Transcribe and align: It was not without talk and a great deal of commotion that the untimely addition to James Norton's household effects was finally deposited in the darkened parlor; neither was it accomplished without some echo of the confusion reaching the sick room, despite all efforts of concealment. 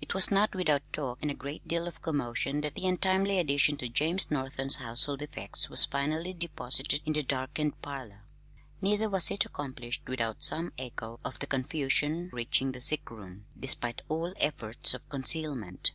It 0.00 0.14
was 0.14 0.30
not 0.30 0.54
without 0.54 0.80
talk 0.94 1.18
and 1.20 1.30
a 1.30 1.34
great 1.34 1.68
deal 1.68 1.86
of 1.86 2.00
commotion 2.00 2.62
that 2.62 2.74
the 2.74 2.86
untimely 2.86 3.38
addition 3.38 3.76
to 3.76 3.90
James 3.90 4.30
Norton's 4.30 4.76
household 4.76 5.20
effects 5.20 5.68
was 5.68 5.84
finally 5.84 6.32
deposited 6.32 7.02
in 7.04 7.12
the 7.12 7.22
darkened 7.22 7.82
parlor; 7.82 8.24
neither 8.80 9.10
was 9.10 9.30
it 9.30 9.44
accomplished 9.44 10.04
without 10.08 10.42
some 10.42 10.72
echo 10.78 11.20
of 11.22 11.38
the 11.40 11.46
confusion 11.46 12.30
reaching 12.32 12.72
the 12.72 12.80
sick 12.80 13.10
room, 13.10 13.44
despite 13.60 14.00
all 14.08 14.32
efforts 14.38 14.94
of 14.94 15.06
concealment. 15.10 15.90